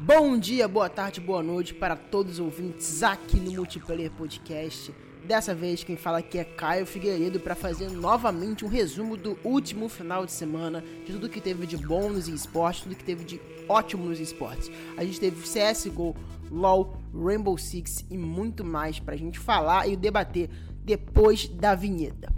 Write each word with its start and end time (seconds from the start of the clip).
Bom 0.00 0.38
dia, 0.38 0.68
boa 0.68 0.88
tarde, 0.88 1.20
boa 1.20 1.42
noite 1.42 1.74
para 1.74 1.96
todos 1.96 2.34
os 2.34 2.38
ouvintes 2.38 3.02
aqui 3.02 3.40
no 3.40 3.50
Multiplayer 3.50 4.12
Podcast. 4.12 4.94
Dessa 5.24 5.52
vez 5.52 5.82
quem 5.82 5.96
fala 5.96 6.18
aqui 6.18 6.38
é 6.38 6.44
Caio 6.44 6.86
Figueiredo 6.86 7.40
para 7.40 7.56
fazer 7.56 7.90
novamente 7.90 8.64
um 8.64 8.68
resumo 8.68 9.16
do 9.16 9.36
último 9.42 9.88
final 9.88 10.24
de 10.24 10.30
semana, 10.30 10.84
de 11.04 11.12
tudo 11.12 11.28
que 11.28 11.40
teve 11.40 11.66
de 11.66 11.76
bom 11.76 12.10
nos 12.10 12.28
esportes, 12.28 12.82
tudo 12.82 12.94
que 12.94 13.02
teve 13.02 13.24
de 13.24 13.40
ótimo 13.68 14.04
nos 14.04 14.20
esportes. 14.20 14.70
A 14.96 15.04
gente 15.04 15.18
teve 15.18 15.42
CSGO, 15.42 16.14
LoL, 16.48 16.96
Rainbow 17.12 17.58
Six 17.58 18.06
e 18.08 18.16
muito 18.16 18.64
mais 18.64 19.00
pra 19.00 19.16
gente 19.16 19.36
falar 19.36 19.88
e 19.88 19.96
debater 19.96 20.48
depois 20.84 21.48
da 21.48 21.74
vinheta. 21.74 22.37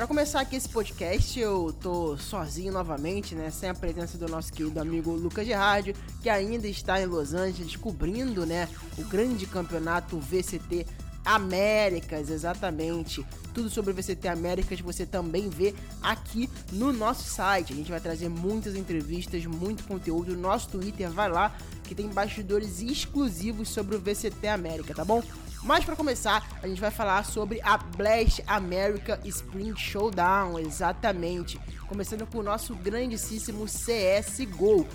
Para 0.00 0.06
começar 0.06 0.40
aqui 0.40 0.56
esse 0.56 0.66
podcast, 0.66 1.38
eu 1.38 1.76
tô 1.78 2.16
sozinho 2.16 2.72
novamente, 2.72 3.34
né, 3.34 3.50
sem 3.50 3.68
a 3.68 3.74
presença 3.74 4.16
do 4.16 4.26
nosso 4.26 4.50
querido 4.50 4.80
amigo 4.80 5.10
Lucas 5.10 5.46
Gerardio, 5.46 5.94
que 6.22 6.30
ainda 6.30 6.66
está 6.66 6.98
em 7.02 7.04
Los 7.04 7.34
Angeles 7.34 7.66
descobrindo, 7.66 8.46
né, 8.46 8.66
o 8.96 9.04
grande 9.04 9.44
campeonato 9.44 10.18
VCT 10.18 10.86
Américas, 11.22 12.30
exatamente. 12.30 13.22
Tudo 13.52 13.68
sobre 13.68 13.90
o 13.90 13.94
VCT 13.94 14.26
Américas 14.26 14.80
você 14.80 15.04
também 15.04 15.50
vê 15.50 15.74
aqui 16.00 16.48
no 16.72 16.94
nosso 16.94 17.28
site. 17.28 17.74
A 17.74 17.76
gente 17.76 17.90
vai 17.90 18.00
trazer 18.00 18.30
muitas 18.30 18.74
entrevistas, 18.74 19.44
muito 19.44 19.84
conteúdo. 19.84 20.34
No 20.34 20.40
nosso 20.40 20.70
Twitter, 20.70 21.10
vai 21.10 21.30
lá 21.30 21.54
que 21.84 21.94
tem 21.94 22.08
bastidores 22.08 22.80
exclusivos 22.80 23.68
sobre 23.68 23.96
o 23.96 24.00
VCT 24.00 24.48
América, 24.48 24.94
tá 24.94 25.04
bom? 25.04 25.22
Mas 25.62 25.84
para 25.84 25.94
começar, 25.94 26.46
a 26.62 26.66
gente 26.66 26.80
vai 26.80 26.90
falar 26.90 27.24
sobre 27.24 27.60
a 27.62 27.76
Blast 27.76 28.42
America 28.46 29.20
Spring 29.24 29.76
Showdown, 29.76 30.58
exatamente. 30.58 31.60
Começando 31.86 32.26
com 32.26 32.38
o 32.38 32.42
nosso 32.42 32.74
grandíssimo 32.74 33.66
CSGO. 33.66 34.86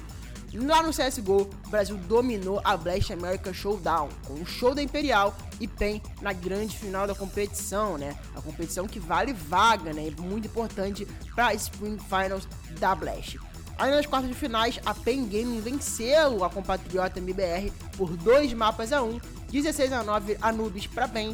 Lá 0.54 0.82
no 0.82 0.92
CSGO, 0.92 1.50
o 1.66 1.70
Brasil 1.70 1.98
dominou 1.98 2.62
a 2.64 2.76
Blast 2.78 3.12
America 3.12 3.54
Showdown, 3.54 4.10
com 4.26 4.36
o 4.36 4.46
show 4.46 4.74
da 4.74 4.82
Imperial 4.82 5.36
e 5.60 5.68
PEN 5.68 6.02
na 6.22 6.34
grande 6.34 6.78
final 6.78 7.06
da 7.06 7.14
competição, 7.14 7.98
né? 7.98 8.18
A 8.36 8.42
competição 8.42 8.88
que 8.88 9.00
vale 9.00 9.34
vaga, 9.34 9.94
né? 9.94 10.10
Muito 10.18 10.48
importante 10.48 11.06
para 11.36 11.54
Spring 11.54 11.98
Finals 12.00 12.48
da 12.80 12.96
Blast. 12.96 13.38
Aí 13.78 13.92
nas 13.92 14.06
quartas 14.06 14.30
de 14.30 14.36
finais, 14.36 14.80
a 14.86 14.94
PEN 14.94 15.26
Gaming 15.26 15.60
venceu 15.60 16.46
a 16.46 16.50
compatriota 16.50 17.20
MBR 17.20 17.72
por 17.98 18.16
dois 18.16 18.54
mapas 18.54 18.94
a 18.94 19.04
1, 19.04 19.20
16 19.62 19.94
a 19.94 20.04
9 20.04 20.38
Anubis 20.42 20.86
para 20.86 21.08
PEN, 21.08 21.34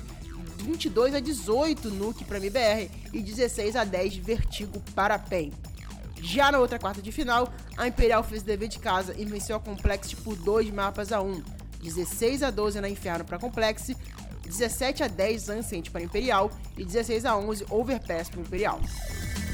22 0.57 1.15
a 1.15 1.19
18 1.19 1.89
Nuke 1.89 2.23
para 2.23 2.37
MBR 2.37 2.91
e 3.11 3.19
16 3.19 3.75
a 3.75 3.83
10 3.83 4.17
Vertigo 4.17 4.79
para 4.93 5.17
PEN. 5.17 5.51
Já 6.21 6.51
na 6.51 6.59
outra 6.59 6.77
quarta 6.77 7.01
de 7.01 7.11
final, 7.11 7.51
a 7.75 7.87
Imperial 7.87 8.23
fez 8.23 8.43
o 8.43 8.45
dever 8.45 8.69
de 8.69 8.77
casa 8.77 9.15
e 9.17 9.25
venceu 9.25 9.55
a 9.55 9.59
Complex 9.59 10.13
por 10.13 10.35
dois 10.35 10.69
mapas 10.69 11.11
a 11.11 11.19
1. 11.19 11.41
16 11.81 12.43
a 12.43 12.51
12 12.51 12.79
na 12.79 12.87
Inferno 12.87 13.25
para 13.25 13.39
Complex, 13.39 13.91
17 14.43 15.01
a 15.01 15.07
10 15.07 15.49
Ancient 15.49 15.89
para 15.89 16.03
Imperial 16.03 16.51
e 16.77 16.85
16 16.85 17.25
a 17.25 17.35
11 17.35 17.65
Overpass 17.71 18.29
para 18.29 18.41
Imperial. 18.41 18.79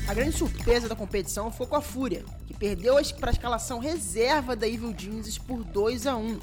A 0.09 0.13
grande 0.13 0.37
surpresa 0.37 0.89
da 0.89 0.95
competição 0.95 1.49
foi 1.53 1.67
com 1.67 1.77
a 1.77 1.81
Fúria, 1.81 2.25
que 2.45 2.53
perdeu 2.53 2.95
para 3.17 3.29
a 3.29 3.33
escalação 3.33 3.79
reserva 3.79 4.57
da 4.57 4.67
Evil 4.67 4.93
Geniuses 4.97 5.37
por 5.37 5.63
2 5.63 6.05
a 6.05 6.17
1 6.17 6.37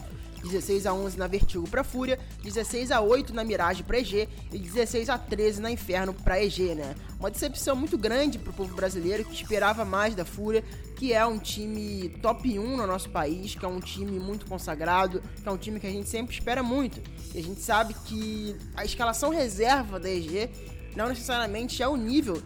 16 0.45 0.87
a 0.87 0.93
11 0.93 1.19
na 1.19 1.27
Vertigo 1.27 1.69
para 1.69 1.83
Fúria, 1.83 2.19
16 2.43 2.91
a 2.91 3.01
8 3.01 3.35
na 3.35 3.45
Mirage 3.45 3.83
para 3.83 3.99
EG 3.99 4.29
e 4.53 4.59
16 4.59 5.09
a 5.09 5.19
13 5.19 5.61
na 5.61 5.71
Inferno 5.71 6.13
para 6.13 6.43
EG, 6.43 6.75
né? 6.75 6.95
Uma 7.19 7.31
decepção 7.31 7.75
muito 7.75 7.97
grande 7.97 8.39
para 8.39 8.51
o 8.51 8.55
povo 8.55 8.75
brasileiro 8.75 9.25
que 9.25 9.35
esperava 9.35 9.85
mais 9.85 10.15
da 10.15 10.25
Fúria, 10.25 10.63
que 10.97 11.13
é 11.13 11.25
um 11.25 11.39
time 11.39 12.11
top 12.21 12.59
1 12.59 12.77
no 12.77 12.87
nosso 12.87 13.11
país, 13.11 13.55
que 13.55 13.65
é 13.65 13.69
um 13.69 13.81
time 13.81 14.19
muito 14.19 14.47
consagrado, 14.47 15.23
que 15.43 15.49
é 15.49 15.51
um 15.51 15.57
time 15.57 15.81
que 15.81 15.87
a 15.87 15.91
gente 15.91 16.09
sempre 16.09 16.35
espera 16.35 16.63
muito. 16.63 17.01
E 17.35 17.39
a 17.39 17.43
gente 17.43 17.61
sabe 17.61 17.95
que 17.95 18.57
a 18.77 18.85
escalação 18.85 19.31
reserva 19.31 19.99
da 19.99 20.11
EG 20.11 20.51
não 20.95 21.09
necessariamente 21.09 21.83
é 21.83 21.89
o 21.89 21.97
nível 21.97 22.41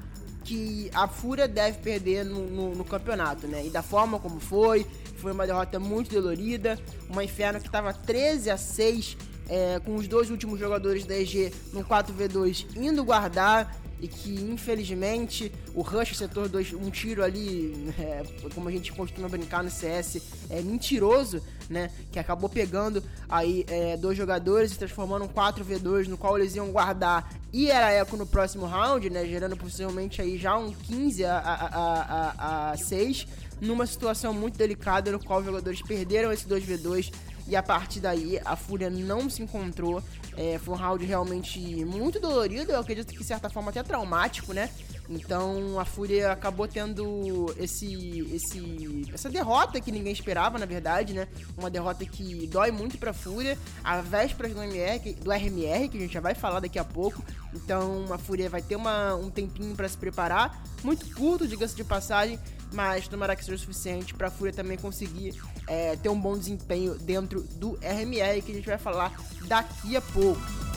que 0.49 0.91
a 0.95 1.07
Fúria 1.07 1.47
deve 1.47 1.77
perder 1.79 2.25
no, 2.25 2.47
no, 2.47 2.75
no, 2.75 2.83
campeonato, 2.83 3.47
né? 3.47 3.67
E 3.67 3.69
da 3.69 3.83
forma 3.83 4.19
como 4.19 4.41
foi, 4.41 4.87
foi 5.17 5.33
uma 5.33 5.47
derrota 5.47 5.79
muito 5.79 6.11
dolorida, 6.11 6.79
uma 7.07 7.23
Inferno 7.23 7.61
que 7.61 7.67
estava 7.67 7.93
13 7.93 8.49
a 8.49 8.57
6 8.57 9.19
é, 9.47 9.79
com 9.85 9.95
os 9.97 10.09
dois 10.09 10.31
últimos 10.31 10.59
jogadores 10.59 11.05
da 11.05 11.15
EG 11.15 11.53
no 11.75 11.85
4v2 11.85 12.65
indo 12.77 13.05
guardar 13.05 13.79
e 14.01 14.09
que 14.09 14.41
infelizmente 14.41 15.53
o 15.75 15.83
Rush 15.83 16.17
setor 16.17 16.49
2, 16.49 16.73
um 16.73 16.89
tiro 16.89 17.23
ali, 17.23 17.93
é, 18.01 18.23
como 18.55 18.71
a 18.71 18.73
gente 18.73 18.91
costuma 18.93 19.29
brincar 19.29 19.63
no 19.63 19.71
CS, 19.71 20.23
é 20.49 20.63
mentiroso, 20.63 21.43
né? 21.69 21.91
Que 22.11 22.19
acabou 22.19 22.49
pegando 22.49 23.03
aí 23.29 23.65
é, 23.69 23.97
dois 23.97 24.17
jogadores 24.17 24.73
e 24.73 24.79
transformando 24.79 25.25
um 25.25 25.29
4v2 25.29 26.07
no 26.07 26.17
qual 26.17 26.39
eles 26.39 26.55
iam 26.55 26.71
guardar 26.71 27.31
e 27.53 27.71
era 27.71 27.91
eco 27.93 28.17
no 28.17 28.27
próximo 28.27 28.67
round, 28.67 29.09
né? 29.11 29.27
Gerando 29.27 29.57
possivelmente 29.57 30.21
aí 30.21 30.39
já 30.39 30.57
um 30.57 30.73
15 30.73 31.25
a, 31.25 31.39
a, 31.39 31.55
a, 31.55 32.35
a, 32.39 32.71
a 32.73 32.77
6 32.77 33.27
numa 33.61 33.87
situação 33.87 34.33
muito 34.33 34.57
delicada 34.57 35.11
no 35.11 35.19
qual 35.19 35.41
os 35.41 35.45
jogadores 35.45 35.83
perderam 35.83 36.33
esse 36.33 36.47
2v2 36.47 37.13
e 37.49 37.57
a 37.57 37.63
partir 37.63 38.01
daí 38.01 38.39
a 38.45 38.55
Fúria 38.55 38.91
não 38.91 39.29
se 39.29 39.43
encontrou. 39.43 40.03
É, 40.37 40.59
foi 40.59 40.75
um 40.75 40.77
round 40.77 41.05
realmente 41.05 41.59
muito 41.85 42.21
dolorido, 42.21 42.71
eu 42.71 42.79
acredito 42.79 43.13
que 43.13 43.19
de 43.19 43.25
certa 43.25 43.51
forma 43.51 43.71
até 43.71 43.83
traumático, 43.83 44.53
né? 44.53 44.71
Então 45.09 45.81
a 45.81 45.85
Fúria 45.85 46.33
acabou 46.33 46.69
tendo 46.69 47.55
esse, 47.59 48.21
esse, 48.33 49.11
essa 49.13 49.31
derrota 49.31 49.81
que 49.81 49.91
ninguém 49.91 50.13
esperava, 50.13 50.59
na 50.59 50.67
verdade, 50.67 51.15
né? 51.15 51.27
Uma 51.57 51.71
derrota 51.71 52.05
que 52.05 52.47
dói 52.47 52.71
muito 52.71 52.99
pra 52.99 53.13
Fúria, 53.15 53.59
a 53.83 54.01
véspera 54.03 54.49
do, 54.51 54.63
MR, 54.63 55.15
do 55.15 55.31
RMR, 55.31 55.89
que 55.89 55.97
a 55.97 56.01
gente 56.01 56.13
já 56.13 56.21
vai 56.21 56.35
falar 56.35 56.61
daqui 56.61 56.79
a 56.79 56.85
pouco. 56.85 57.23
Então 57.55 58.13
a 58.13 58.19
Fúria 58.19 58.51
vai 58.51 58.61
ter 58.61 58.77
uma, 58.77 59.15
um 59.15 59.31
tempinho 59.31 59.75
para 59.75 59.89
se 59.89 59.97
preparar, 59.97 60.63
muito 60.85 61.09
curto, 61.15 61.49
diga-se 61.49 61.75
de 61.75 61.85
passagem, 61.85 62.39
mas 62.73 63.09
tomara 63.09 63.35
que 63.35 63.43
seja 63.43 63.57
o 63.57 63.59
suficiente 63.59 64.13
para 64.13 64.29
a 64.29 64.31
Fúria 64.31 64.53
também 64.53 64.77
conseguir 64.77 65.35
é, 65.67 65.97
ter 65.97 66.11
um 66.11 66.21
bom 66.21 66.37
desempenho 66.37 66.95
dentro 66.99 67.43
do 67.43 67.79
RMR, 67.81 68.43
que 68.43 68.53
a 68.53 68.55
gente 68.55 68.67
vai 68.67 68.79
falar 68.79 69.13
daqui 69.47 69.97
a 69.97 70.03
pouco. 70.03 70.68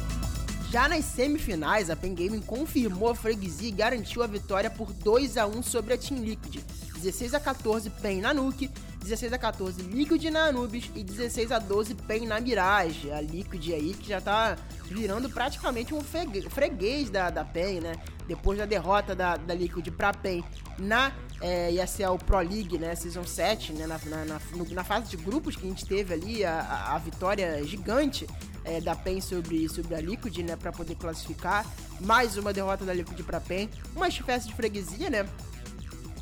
Já 0.72 0.88
nas 0.88 1.04
semifinais, 1.04 1.90
a 1.90 1.98
Pen 1.98 2.16
Gaming 2.16 2.40
confirmou 2.40 3.10
a 3.10 3.16
freguesia 3.16 3.68
e 3.68 3.74
garantiu 3.74 4.24
a 4.24 4.28
vitória 4.28 4.70
por 4.70 4.94
2 4.94 5.36
a 5.36 5.46
1 5.46 5.62
sobre 5.64 5.94
a 5.94 5.98
Team 5.98 6.22
Liquid. 6.22 6.64
16 6.96 7.34
a 7.34 7.42
14 7.42 7.90
PEN 7.90 8.22
na 8.22 8.34
Nuke, 8.34 8.72
16 9.04 9.34
a 9.34 9.38
14 9.38 9.82
Liquid 9.82 10.24
na 10.30 10.46
Anubis 10.46 10.90
e 10.96 11.04
16 11.04 11.52
a 11.52 11.60
12 11.60 11.96
PEN 11.96 12.26
na 12.26 12.40
Mirage. 12.40 13.12
A 13.12 13.20
Liquid 13.20 13.74
aí 13.74 13.94
que 13.94 14.08
já 14.08 14.22
tá 14.22 14.56
virando 14.86 15.30
praticamente 15.30 15.94
um 15.94 16.00
freguês 16.02 17.10
da, 17.10 17.30
da 17.30 17.44
PEN, 17.44 17.82
né? 17.82 17.96
Depois 18.26 18.58
da 18.58 18.66
derrota 18.66 19.14
da, 19.14 19.36
da 19.36 19.54
Liquid 19.54 19.92
pra 19.92 20.14
PEN 20.14 20.42
na 20.80 21.12
é, 21.42 21.70
ESL 21.70 22.16
Pro 22.26 22.38
League, 22.38 22.78
né? 22.78 22.96
Season 22.96 23.26
7, 23.26 23.74
né? 23.74 23.88
Na, 23.88 24.00
na, 24.06 24.24
na, 24.24 24.40
na 24.70 24.84
fase 24.86 25.10
de 25.10 25.18
grupos 25.18 25.58
que 25.58 25.66
a 25.66 25.70
gente 25.70 25.86
teve 25.86 26.14
ali, 26.14 26.46
a, 26.46 26.62
a, 26.62 26.96
a 26.96 26.98
vitória 26.98 27.62
gigante 27.66 28.26
é, 28.64 28.82
da 28.82 28.96
PEN 28.96 29.22
sobre, 29.22 29.68
sobre 29.70 29.96
a 29.96 30.02
Liquid, 30.02 30.38
né? 30.40 30.56
Pra 30.56 30.72
poder 30.72 30.96
classificar. 30.96 31.66
Mais 32.00 32.38
uma 32.38 32.54
derrota 32.54 32.86
da 32.86 32.94
Liquid 32.94 33.22
pra 33.24 33.40
PEN. 33.40 33.70
Uma 33.96 34.08
espécie 34.08 34.48
de 34.48 34.54
freguesia, 34.54 35.10
né? 35.10 35.28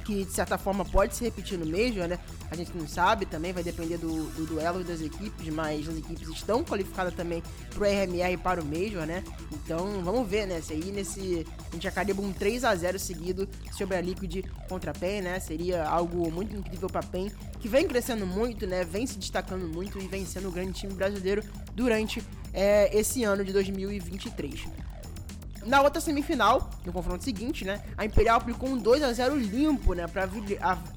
que 0.09 0.25
de 0.25 0.31
certa 0.31 0.57
forma 0.57 0.83
pode 0.83 1.15
se 1.15 1.23
repetir 1.23 1.59
no 1.59 1.67
Major, 1.67 2.07
né? 2.07 2.17
A 2.49 2.55
gente 2.55 2.75
não 2.75 2.87
sabe, 2.87 3.27
também 3.27 3.53
vai 3.53 3.61
depender 3.61 3.97
do, 3.97 4.23
do 4.31 4.47
duelo 4.47 4.83
das 4.83 5.01
equipes, 5.01 5.53
mas 5.53 5.87
as 5.87 5.97
equipes 5.97 6.27
estão 6.29 6.63
qualificadas 6.63 7.13
também 7.13 7.43
pro 7.69 7.85
RMR 7.85 8.33
e 8.33 8.37
para 8.37 8.59
o 8.59 8.65
Major, 8.65 9.05
né? 9.05 9.23
Então 9.51 10.01
vamos 10.03 10.27
ver, 10.27 10.47
né? 10.47 10.59
Se 10.61 10.73
aí 10.73 10.91
nesse. 10.91 11.45
A 11.69 11.75
gente 11.75 11.87
acabaria 11.87 12.19
um 12.19 12.33
3 12.33 12.63
a 12.63 12.75
0 12.75 12.97
seguido 12.97 13.47
sobre 13.71 13.97
a 13.97 14.01
Liquid 14.01 14.45
contra 14.67 14.89
a 14.89 14.93
PEN, 14.95 15.21
né? 15.21 15.39
Seria 15.39 15.87
algo 15.87 16.31
muito 16.31 16.55
incrível 16.55 16.89
pra 16.89 17.03
PEN, 17.03 17.31
que 17.59 17.67
vem 17.67 17.87
crescendo 17.87 18.25
muito, 18.25 18.65
né? 18.65 18.83
Vem 18.83 19.05
se 19.05 19.19
destacando 19.19 19.67
muito 19.67 19.99
e 19.99 20.07
vem 20.07 20.25
sendo 20.25 20.49
um 20.49 20.51
grande 20.51 20.73
time 20.73 20.93
brasileiro 20.93 21.43
durante 21.75 22.23
é, 22.53 22.97
esse 22.97 23.23
ano 23.23 23.43
de 23.43 23.53
2023. 23.53 24.67
Na 25.65 25.81
outra 25.81 25.99
semifinal, 25.99 26.69
no 26.85 26.93
confronto 26.93 27.23
seguinte, 27.23 27.65
né, 27.65 27.81
a 27.97 28.05
Imperial 28.05 28.37
aplicou 28.37 28.69
um 28.69 28.77
2 28.77 29.03
a 29.03 29.11
0 29.11 29.37
limpo, 29.37 29.93
né, 29.93 30.07
para 30.07 30.27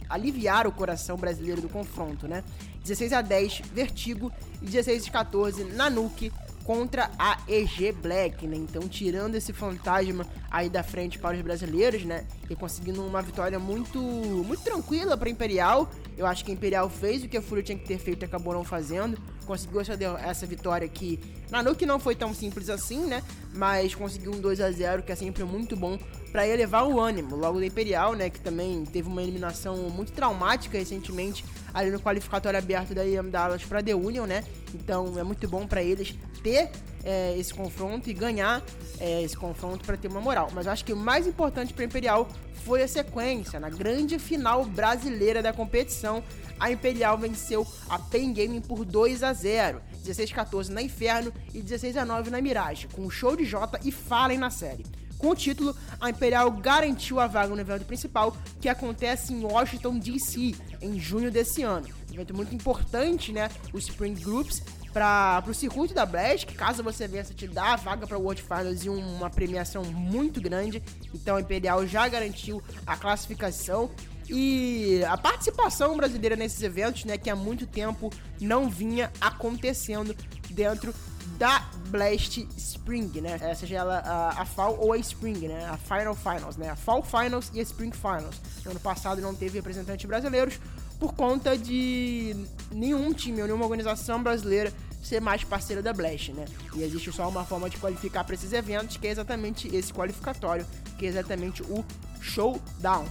aliviar 0.08 0.66
o 0.66 0.72
coração 0.72 1.16
brasileiro 1.16 1.60
do 1.60 1.68
confronto, 1.68 2.28
né? 2.28 2.44
16 2.82 3.12
a 3.12 3.22
10 3.22 3.62
Vertigo 3.72 4.32
e 4.60 4.66
16 4.66 5.08
a 5.08 5.10
14 5.10 5.64
Nanuki 5.64 6.32
contra 6.64 7.10
a 7.18 7.38
EG 7.48 7.92
Black, 7.92 8.46
né? 8.46 8.56
Então, 8.56 8.88
tirando 8.88 9.34
esse 9.34 9.52
fantasma 9.52 10.26
aí 10.50 10.68
da 10.68 10.82
frente 10.82 11.18
para 11.18 11.36
os 11.36 11.42
brasileiros, 11.42 12.04
né? 12.04 12.24
E 12.48 12.54
conseguindo 12.54 13.04
uma 13.04 13.20
vitória 13.20 13.58
muito 13.58 13.98
muito 13.98 14.62
tranquila 14.62 15.16
para 15.16 15.28
Imperial 15.28 15.90
Eu 16.16 16.26
acho 16.26 16.44
que 16.44 16.50
a 16.50 16.54
Imperial 16.54 16.88
fez 16.90 17.24
o 17.24 17.28
que 17.28 17.36
a 17.36 17.42
Fúria 17.42 17.64
tinha 17.64 17.78
que 17.78 17.86
ter 17.86 17.98
feito 17.98 18.22
e 18.22 18.24
acabou 18.24 18.52
não 18.52 18.64
fazendo. 18.64 19.18
Conseguiu 19.46 19.80
essa, 19.80 19.94
essa 20.24 20.46
vitória 20.46 20.84
aqui. 20.84 21.18
Na 21.50 21.62
Nuke 21.62 21.86
não 21.86 21.98
foi 21.98 22.14
tão 22.14 22.34
simples 22.34 22.68
assim, 22.68 23.06
né? 23.06 23.22
Mas 23.54 23.94
conseguiu 23.94 24.32
um 24.32 24.40
2 24.40 24.60
a 24.60 24.70
0 24.70 25.02
que 25.02 25.12
é 25.12 25.14
sempre 25.14 25.44
muito 25.44 25.76
bom 25.76 25.98
para 26.30 26.46
elevar 26.46 26.86
o 26.86 27.00
ânimo. 27.00 27.36
Logo 27.36 27.58
da 27.58 27.66
Imperial, 27.66 28.14
né? 28.14 28.30
Que 28.30 28.40
também 28.40 28.84
teve 28.84 29.08
uma 29.08 29.22
eliminação 29.22 29.76
muito 29.90 30.12
traumática 30.12 30.78
recentemente 30.78 31.44
ali 31.72 31.90
no 31.90 32.00
qualificatório 32.00 32.58
aberto 32.58 32.94
da 32.94 33.04
IM 33.06 33.30
Dallas 33.30 33.64
para 33.64 33.82
The 33.82 33.94
Union, 33.94 34.26
né? 34.26 34.44
Então 34.74 35.18
é 35.18 35.22
muito 35.22 35.48
bom 35.48 35.66
para 35.66 35.82
eles 35.82 36.14
ter 36.42 36.70
é, 37.04 37.36
esse 37.38 37.52
confronto 37.52 38.08
e 38.08 38.12
ganhar 38.12 38.62
é, 38.98 39.22
esse 39.22 39.36
confronto 39.36 39.84
para 39.84 39.96
ter 39.96 40.08
uma 40.08 40.20
moral. 40.20 40.50
Mas 40.52 40.66
eu 40.66 40.72
acho 40.72 40.84
que 40.84 40.92
o 40.92 40.96
mais 40.96 41.26
importante 41.26 41.72
para 41.72 41.84
Imperial 41.84 42.28
foi 42.64 42.82
a 42.82 42.88
sequência. 42.88 43.58
Na 43.58 43.70
grande 43.70 44.18
final 44.18 44.64
brasileira 44.64 45.42
da 45.42 45.52
competição, 45.52 46.22
a 46.58 46.70
Imperial 46.70 47.18
venceu 47.18 47.66
a 47.88 47.98
Pen 47.98 48.32
Gaming 48.32 48.60
por 48.60 48.84
2 48.84 49.22
a 49.22 49.32
0. 49.32 49.82
16-14 50.04 50.68
na 50.68 50.82
Inferno 50.82 51.32
e 51.54 51.62
16 51.62 51.96
a 51.96 52.04
9 52.04 52.30
na 52.30 52.40
Mirage, 52.40 52.88
com 52.88 53.06
o 53.06 53.10
show 53.10 53.36
de 53.36 53.44
Jota 53.44 53.78
e 53.84 53.92
Fallen 53.92 54.38
na 54.38 54.50
série. 54.50 54.84
Com 55.22 55.30
o 55.30 55.34
título, 55.36 55.76
a 56.00 56.10
Imperial 56.10 56.50
garantiu 56.50 57.20
a 57.20 57.28
vaga 57.28 57.54
no 57.54 57.60
evento 57.60 57.84
principal, 57.84 58.36
que 58.60 58.68
acontece 58.68 59.32
em 59.32 59.44
Washington 59.44 59.96
DC, 59.96 60.52
em 60.80 60.98
junho 60.98 61.30
desse 61.30 61.62
ano. 61.62 61.86
Um 62.10 62.14
evento 62.14 62.34
muito 62.34 62.52
importante, 62.52 63.32
né? 63.32 63.48
O 63.72 63.78
Spring 63.78 64.14
Groups, 64.14 64.60
para 64.92 65.42
o 65.48 65.54
circuito 65.54 65.94
da 65.94 66.04
Blast, 66.04 66.46
que 66.46 66.54
caso 66.54 66.82
você 66.82 67.08
vença, 67.08 67.32
te 67.32 67.48
dá 67.48 67.72
a 67.72 67.76
vaga 67.76 68.06
para 68.06 68.18
o 68.18 68.22
World 68.22 68.42
Finals 68.42 68.84
e 68.84 68.88
uma 68.88 69.30
premiação 69.30 69.84
muito 69.84 70.40
grande. 70.40 70.82
Então 71.14 71.36
a 71.36 71.40
Imperial 71.40 71.86
já 71.86 72.06
garantiu 72.08 72.62
a 72.86 72.96
classificação 72.96 73.90
e 74.28 75.02
a 75.08 75.16
participação 75.16 75.96
brasileira 75.96 76.36
nesses 76.36 76.62
eventos, 76.62 77.04
né, 77.04 77.18
que 77.18 77.28
há 77.28 77.36
muito 77.36 77.66
tempo 77.66 78.10
não 78.40 78.68
vinha 78.68 79.10
acontecendo 79.20 80.14
dentro 80.50 80.94
da 81.38 81.60
Blast 81.88 82.46
Spring, 82.56 83.20
né? 83.20 83.38
É, 83.40 83.54
seja 83.54 83.76
ela 83.76 83.98
a, 83.98 84.42
a, 84.42 84.44
Fall 84.44 84.76
ou 84.78 84.92
a 84.92 84.98
Spring, 84.98 85.48
né? 85.48 85.64
A 85.66 85.76
Final 85.76 86.14
Finals, 86.14 86.56
né? 86.56 86.70
A 86.70 86.76
Fall 86.76 87.02
Finals 87.02 87.50
e 87.52 87.60
a 87.60 87.62
Spring 87.62 87.90
Finals. 87.90 88.40
No 88.64 88.70
ano 88.72 88.80
passado 88.80 89.20
não 89.20 89.34
teve 89.34 89.58
representantes 89.58 90.06
brasileiros, 90.06 90.60
por 91.02 91.14
conta 91.14 91.58
de 91.58 92.36
nenhum 92.70 93.12
time 93.12 93.40
ou 93.40 93.48
nenhuma 93.48 93.64
organização 93.64 94.22
brasileira 94.22 94.72
ser 95.02 95.20
mais 95.20 95.42
parceira 95.42 95.82
da 95.82 95.92
Blast, 95.92 96.32
né? 96.32 96.44
E 96.76 96.82
existe 96.84 97.10
só 97.10 97.28
uma 97.28 97.44
forma 97.44 97.68
de 97.68 97.76
qualificar 97.76 98.22
para 98.22 98.36
esses 98.36 98.52
eventos, 98.52 98.98
que 98.98 99.08
é 99.08 99.10
exatamente 99.10 99.66
esse 99.74 99.92
qualificatório, 99.92 100.64
que 100.96 101.04
é 101.04 101.08
exatamente 101.08 101.60
o 101.64 101.84
Showdown. 102.20 103.04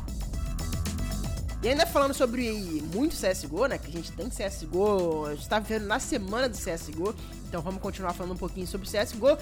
E 1.62 1.68
ainda 1.68 1.86
falando 1.86 2.14
sobre 2.14 2.50
muito 2.94 3.14
CSGO, 3.14 3.66
né? 3.66 3.78
Que 3.78 3.88
a 3.88 3.92
gente 3.92 4.10
tem 4.14 4.30
CSGO, 4.30 5.26
a 5.26 5.36
gente 5.36 5.50
tá 5.50 5.60
vivendo 5.60 5.86
na 5.86 6.00
semana 6.00 6.48
do 6.48 6.58
CSGO, 6.58 7.14
então 7.50 7.62
vamos 7.62 7.82
continuar 7.82 8.14
falando 8.14 8.36
um 8.36 8.38
pouquinho 8.38 8.68
sobre 8.68 8.88
CSGO 8.88 9.38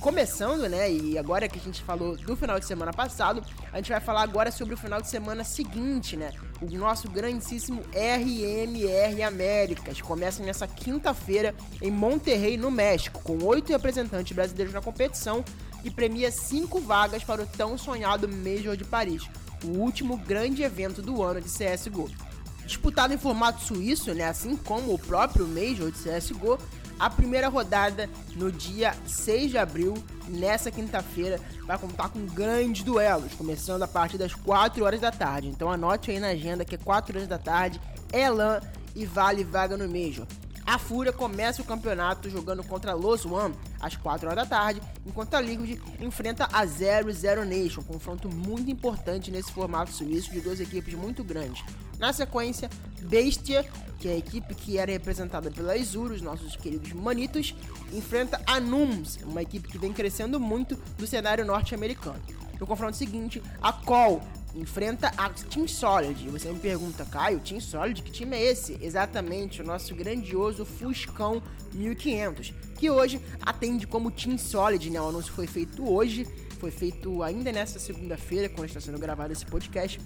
começando, 0.00 0.68
né? 0.68 0.90
E 0.90 1.16
agora 1.16 1.48
que 1.48 1.58
a 1.58 1.62
gente 1.62 1.84
falou 1.84 2.16
do 2.16 2.34
final 2.34 2.58
de 2.58 2.66
semana 2.66 2.92
passado, 2.92 3.44
a 3.72 3.76
gente 3.76 3.90
vai 3.90 4.00
falar 4.00 4.22
agora 4.22 4.50
sobre 4.50 4.74
o 4.74 4.76
final 4.76 5.00
de 5.00 5.08
semana 5.08 5.44
seguinte, 5.44 6.16
né? 6.16 6.32
O 6.62 6.66
nosso 6.76 7.08
grandíssimo 7.08 7.82
RMR 7.94 9.22
Américas 9.22 10.02
começa 10.02 10.42
nessa 10.42 10.68
quinta-feira 10.68 11.54
em 11.80 11.90
Monterrey, 11.90 12.58
no 12.58 12.70
México, 12.70 13.22
com 13.22 13.42
oito 13.44 13.72
representantes 13.72 14.34
brasileiros 14.34 14.74
na 14.74 14.82
competição 14.82 15.42
e 15.82 15.90
premia 15.90 16.30
cinco 16.30 16.78
vagas 16.78 17.24
para 17.24 17.42
o 17.42 17.46
tão 17.46 17.78
sonhado 17.78 18.28
Major 18.28 18.76
de 18.76 18.84
Paris, 18.84 19.22
o 19.64 19.68
último 19.78 20.18
grande 20.18 20.62
evento 20.62 21.00
do 21.00 21.22
ano 21.22 21.40
de 21.40 21.48
CSGO. 21.48 22.10
Disputado 22.66 23.14
em 23.14 23.18
formato 23.18 23.64
suíço, 23.64 24.12
né, 24.12 24.24
assim 24.24 24.54
como 24.54 24.92
o 24.92 24.98
próprio 24.98 25.48
Major 25.48 25.90
de 25.90 25.98
CSGO, 25.98 26.58
a 27.00 27.08
primeira 27.08 27.48
rodada 27.48 28.08
no 28.36 28.52
dia 28.52 28.94
6 29.06 29.50
de 29.52 29.58
abril, 29.58 29.94
nessa 30.28 30.70
quinta-feira, 30.70 31.40
vai 31.66 31.78
contar 31.78 32.10
com 32.10 32.26
grandes 32.26 32.82
duelos, 32.82 33.32
começando 33.32 33.82
a 33.82 33.88
partir 33.88 34.18
das 34.18 34.34
4 34.34 34.84
horas 34.84 35.00
da 35.00 35.10
tarde. 35.10 35.48
Então 35.48 35.70
anote 35.70 36.10
aí 36.10 36.20
na 36.20 36.28
agenda 36.28 36.64
que 36.64 36.74
é 36.74 36.78
4 36.78 37.16
horas 37.16 37.28
da 37.28 37.38
tarde, 37.38 37.80
Elan 38.12 38.60
e 38.94 39.06
vale 39.06 39.42
vaga 39.42 39.78
no 39.78 39.88
Major. 39.88 40.26
A 40.70 40.78
Fúria 40.78 41.12
começa 41.12 41.60
o 41.60 41.64
campeonato 41.64 42.30
jogando 42.30 42.62
contra 42.62 42.94
Los 42.94 43.26
One 43.26 43.56
às 43.80 43.96
4 43.96 44.28
horas 44.28 44.36
da 44.36 44.48
tarde, 44.48 44.80
enquanto 45.04 45.34
a 45.34 45.40
Liquid 45.40 45.80
enfrenta 46.00 46.48
a 46.52 46.64
00 46.64 47.44
Nation, 47.44 47.82
confronto 47.82 48.28
muito 48.28 48.70
importante 48.70 49.32
nesse 49.32 49.50
formato 49.50 49.90
suíço 49.90 50.30
de 50.30 50.40
duas 50.40 50.60
equipes 50.60 50.94
muito 50.94 51.24
grandes. 51.24 51.64
Na 51.98 52.12
sequência, 52.12 52.70
Bestia, 53.02 53.66
que 53.98 54.06
é 54.06 54.12
a 54.12 54.16
equipe 54.16 54.54
que 54.54 54.78
era 54.78 54.92
representada 54.92 55.50
pela 55.50 55.76
Izuru, 55.76 56.14
os 56.14 56.22
nossos 56.22 56.54
queridos 56.54 56.92
manitos, 56.92 57.52
enfrenta 57.92 58.40
a 58.46 58.60
Nums, 58.60 59.18
uma 59.24 59.42
equipe 59.42 59.66
que 59.66 59.76
vem 59.76 59.92
crescendo 59.92 60.38
muito 60.38 60.78
no 60.96 61.04
cenário 61.04 61.44
norte-americano. 61.44 62.20
No 62.60 62.66
confronto 62.66 62.96
seguinte, 62.96 63.42
a 63.60 63.72
Call 63.72 64.22
enfrenta 64.54 65.12
a 65.16 65.28
Team 65.28 65.66
Solid. 65.68 66.28
Você 66.30 66.50
me 66.52 66.58
pergunta, 66.58 67.04
Caio, 67.04 67.40
Team 67.40 67.60
Solid, 67.60 68.02
que 68.02 68.10
time 68.10 68.36
é 68.36 68.42
esse? 68.50 68.78
Exatamente, 68.80 69.62
o 69.62 69.64
nosso 69.64 69.94
grandioso 69.94 70.64
Fuscão 70.64 71.42
1500, 71.72 72.52
que 72.78 72.90
hoje 72.90 73.20
atende 73.40 73.86
como 73.86 74.10
Team 74.10 74.36
Solid, 74.38 74.90
né? 74.90 75.00
O 75.00 75.08
anúncio 75.08 75.32
foi 75.32 75.46
feito 75.46 75.88
hoje, 75.88 76.26
foi 76.58 76.70
feito 76.70 77.22
ainda 77.22 77.52
nesta 77.52 77.78
segunda-feira, 77.78 78.48
quando 78.48 78.68
está 78.68 78.80
sendo 78.80 78.98
gravado 78.98 79.32
esse 79.32 79.46
podcast. 79.46 80.00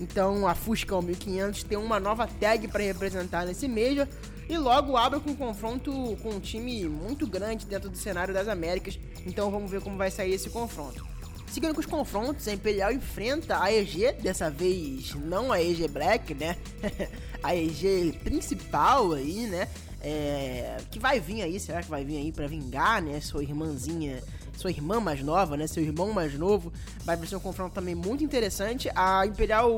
Então 0.00 0.46
a 0.46 0.54
Fusca 0.54 1.00
1500 1.00 1.62
tem 1.62 1.78
uma 1.78 1.98
nova 1.98 2.26
tag 2.26 2.68
para 2.68 2.82
representar 2.82 3.46
nesse 3.46 3.66
Major 3.66 4.06
e 4.48 4.56
logo 4.58 4.96
abre 4.96 5.18
com 5.20 5.30
um 5.30 5.36
confronto 5.36 5.90
com 6.22 6.30
um 6.30 6.40
time 6.40 6.86
muito 6.88 7.26
grande 7.26 7.66
dentro 7.66 7.88
do 7.88 7.96
cenário 7.96 8.32
das 8.32 8.46
Américas. 8.46 8.98
Então 9.24 9.50
vamos 9.50 9.70
ver 9.70 9.80
como 9.80 9.96
vai 9.96 10.10
sair 10.10 10.34
esse 10.34 10.50
confronto. 10.50 11.15
Seguindo 11.50 11.74
com 11.74 11.80
os 11.80 11.86
confrontos, 11.86 12.46
a 12.48 12.52
Imperial 12.52 12.92
enfrenta 12.92 13.62
a 13.62 13.72
EG, 13.72 14.12
dessa 14.20 14.50
vez 14.50 15.14
não 15.14 15.52
a 15.52 15.62
EG 15.62 15.88
Black, 15.88 16.34
né? 16.34 16.56
a 17.42 17.54
EG 17.54 18.18
principal 18.24 19.12
aí, 19.12 19.46
né? 19.46 19.68
É, 20.02 20.76
que 20.90 20.98
vai 20.98 21.18
vir 21.18 21.42
aí, 21.42 21.58
será 21.58 21.82
que 21.82 21.88
vai 21.88 22.04
vir 22.04 22.18
aí 22.18 22.32
para 22.32 22.46
vingar, 22.46 23.02
né? 23.02 23.20
Sua 23.20 23.42
irmãzinha 23.42 24.22
sua 24.56 24.70
irmã 24.70 24.98
mais 24.98 25.22
nova, 25.22 25.56
né? 25.56 25.66
Seu 25.66 25.82
irmão 25.82 26.12
mais 26.12 26.34
novo. 26.34 26.72
Vai 27.04 27.16
ser 27.26 27.36
um 27.36 27.40
confronto 27.40 27.74
também 27.74 27.94
muito 27.94 28.24
interessante. 28.24 28.90
A 28.94 29.26
Imperial, 29.26 29.70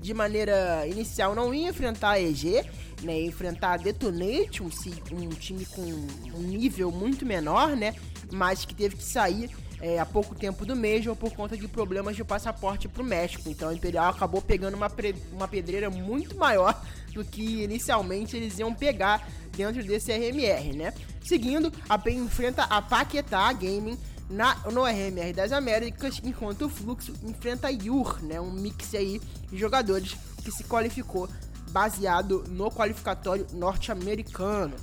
de 0.00 0.12
maneira 0.12 0.86
inicial, 0.86 1.34
não 1.34 1.54
ia 1.54 1.68
enfrentar 1.68 2.10
a 2.10 2.20
EG, 2.20 2.64
né? 3.02 3.20
Ia 3.20 3.26
enfrentar 3.26 3.72
a 3.74 3.76
Detonate, 3.76 4.62
um, 4.62 4.70
um 5.12 5.28
time 5.30 5.64
com 5.66 5.82
um 5.82 6.42
nível 6.42 6.90
muito 6.90 7.24
menor, 7.24 7.76
né? 7.76 7.94
Mas 8.32 8.64
que 8.64 8.74
teve 8.74 8.96
que 8.96 9.04
sair 9.04 9.50
é, 9.80 9.98
há 9.98 10.06
pouco 10.06 10.34
tempo 10.34 10.64
do 10.64 10.74
Major 10.74 11.14
por 11.14 11.32
conta 11.34 11.56
de 11.56 11.68
problemas 11.68 12.16
de 12.16 12.24
passaporte 12.24 12.88
para 12.88 13.02
o 13.02 13.04
México. 13.04 13.48
Então 13.48 13.68
a 13.68 13.74
Imperial 13.74 14.10
acabou 14.10 14.40
pegando 14.40 14.74
uma, 14.74 14.90
uma 15.32 15.48
pedreira 15.48 15.90
muito 15.90 16.36
maior 16.36 16.80
do 17.12 17.24
que 17.24 17.62
inicialmente 17.62 18.36
eles 18.36 18.58
iam 18.58 18.74
pegar 18.74 19.28
dentro 19.56 19.82
desse 19.82 20.12
RMR, 20.12 20.76
né? 20.76 20.92
Seguindo, 21.22 21.72
a 21.88 21.96
PEN 21.96 22.18
enfrenta 22.18 22.64
a 22.64 22.82
Paquetá 22.82 23.52
Gaming 23.52 23.98
na, 24.28 24.54
no 24.70 24.84
RMR 24.84 25.32
das 25.32 25.52
Américas, 25.52 26.20
enquanto 26.24 26.66
o 26.66 26.68
Fluxo 26.68 27.14
enfrenta 27.22 27.68
a 27.68 27.70
Yur, 27.70 28.22
né, 28.22 28.40
um 28.40 28.50
mix 28.50 28.94
aí 28.94 29.20
de 29.50 29.56
jogadores 29.58 30.16
que 30.42 30.50
se 30.50 30.64
qualificou 30.64 31.28
baseado 31.70 32.44
no 32.48 32.70
qualificatório 32.70 33.46
norte-americano. 33.52 34.74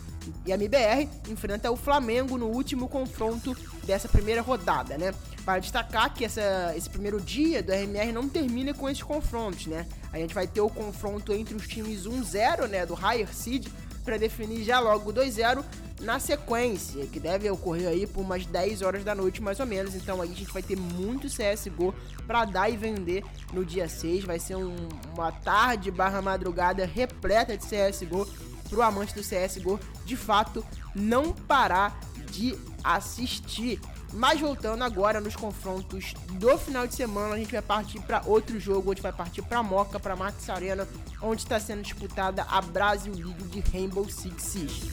E 0.46 0.51
a 0.51 0.56
MBR 0.56 1.10
enfrenta 1.30 1.72
o 1.72 1.75
Flamengo 1.75 2.38
no 2.38 2.48
último 2.48 2.88
confronto 2.88 3.56
dessa 3.86 4.08
primeira 4.08 4.42
rodada, 4.42 4.98
né? 4.98 5.13
Para 5.44 5.60
destacar 5.60 6.13
que 6.13 6.25
essa, 6.25 6.74
esse 6.75 6.90
primeiro 6.90 7.20
dia 7.20 7.63
do 7.63 7.72
RMR 7.72 8.12
não 8.12 8.30
termina 8.30 8.74
com 8.74 8.90
esses 8.90 9.04
confrontos, 9.04 9.68
né? 9.68 9.88
A 10.13 10.18
gente 10.18 10.34
vai 10.34 10.48
ter 10.48 10.62
o 10.62 10.70
confronto 10.70 11.34
entre 11.34 11.56
os 11.56 11.68
times 11.68 12.06
1-0, 12.06 12.68
né, 12.68 12.86
do 12.86 12.94
Higher 12.94 13.34
Seed, 13.34 13.68
para 14.04 14.18
definir 14.18 14.63
já 14.63 14.80
logo 14.80 15.12
2-0 15.13 15.63
na 16.01 16.20
sequência, 16.20 17.06
que 17.06 17.20
deve 17.20 17.50
ocorrer 17.50 17.88
aí 17.88 18.08
por 18.08 18.22
umas 18.22 18.46
10 18.46 18.82
horas 18.82 19.04
da 19.04 19.13
noite 19.13 19.42
mais 19.42 19.60
ou 19.60 19.66
menos. 19.66 19.96
Então 19.96 20.22
aí 20.22 20.32
a 20.32 20.36
gente 20.36 20.51
vai 20.51 20.63
ter 20.63 20.75
muito 20.75 21.28
CSGO 21.28 21.94
para 22.25 22.46
dar 22.46 22.70
e 22.70 22.75
vender 22.75 23.24
no 23.54 23.63
dia 23.63 23.88
6. 23.88 24.24
Vai 24.24 24.40
ser 24.40 24.56
um, 24.56 24.75
uma 25.13 25.32
tarde 25.32 25.92
barra 25.92 26.22
madrugada 26.22 26.86
repleta 26.86 27.56
de 27.56 27.66
CSGO 27.66 28.28
pro 28.72 28.82
amante 28.82 29.13
do 29.13 29.22
CSGO 29.22 29.78
de 30.06 30.16
fato 30.16 30.66
não 30.96 31.34
parar 31.34 32.00
de 32.32 32.58
assistir. 32.82 33.80
Mas 34.13 34.42
voltando 34.42 34.84
agora 34.84 35.22
nos 35.22 35.36
confrontos 35.36 36.13
do 36.32 36.58
final 36.58 36.88
de 36.88 36.96
semana, 36.96 37.36
a 37.36 37.38
gente 37.38 37.51
vai 37.51 37.62
partir 37.62 38.00
para 38.01 38.22
outro 38.25 38.60
jogo, 38.60 38.92
onde 38.92 39.01
vai 39.01 39.13
partir 39.13 39.42
para 39.42 39.62
Moca, 39.62 40.00
para 40.00 40.16
Max 40.16 40.50
Arena, 40.50 40.88
onde 41.22 41.44
está 41.44 41.60
sendo 41.60 41.82
disputada 41.82 42.44
a 42.50 42.62
Brasil 42.62 43.13
League 43.13 43.44
de 43.44 43.60
Rainbow 43.72 44.10
Six 44.10 44.44
Siege. 44.44 44.92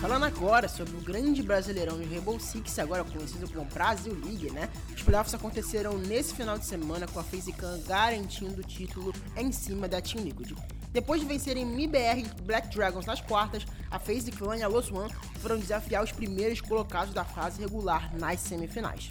Falando 0.00 0.24
agora 0.24 0.68
sobre 0.68 0.96
o 0.96 1.00
grande 1.00 1.42
brasileirão 1.42 1.98
de 1.98 2.04
Rainbow 2.04 2.38
Six, 2.38 2.78
agora 2.80 3.04
conhecido 3.04 3.48
como 3.48 3.64
Brasil 3.66 4.12
League, 4.12 4.50
né? 4.50 4.68
Os 4.94 5.02
playoffs 5.02 5.34
aconteceram 5.34 5.96
nesse 5.96 6.34
final 6.34 6.58
de 6.58 6.66
semana 6.66 7.06
com 7.06 7.18
a 7.18 7.24
FaZe 7.24 7.52
garantindo 7.86 8.60
o 8.60 8.64
título 8.64 9.12
em 9.36 9.50
cima 9.50 9.88
da 9.88 10.00
Team 10.00 10.24
Liquid. 10.24 10.56
Depois 10.92 11.22
de 11.22 11.26
vencerem 11.26 11.64
MIBR 11.64 12.18
e 12.18 12.42
Black 12.42 12.68
Dragons 12.68 13.06
nas 13.06 13.20
quartas, 13.20 13.64
a 13.90 13.98
FaZe 13.98 14.30
Clan 14.30 14.58
e 14.58 14.62
a 14.62 14.68
Lost 14.68 14.92
One 14.92 15.10
foram 15.40 15.58
desafiar 15.58 16.04
os 16.04 16.12
primeiros 16.12 16.60
colocados 16.60 17.14
da 17.14 17.24
fase 17.24 17.60
regular 17.62 18.14
nas 18.14 18.40
semifinais. 18.40 19.10